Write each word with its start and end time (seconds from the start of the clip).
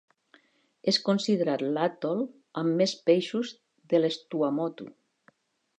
És 0.91 0.97
considerat 1.09 1.63
l'atol 1.75 2.23
amb 2.63 2.75
més 2.81 2.95
peixos 3.11 3.53
de 3.93 4.03
les 4.05 4.23
Tuamotu. 4.33 4.91